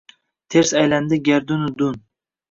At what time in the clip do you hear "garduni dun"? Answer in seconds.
1.27-2.01